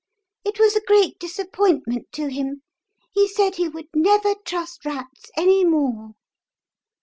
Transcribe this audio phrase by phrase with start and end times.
[0.43, 2.63] It was a great disappointment to him;
[3.11, 6.13] he said he would never trust rats any more."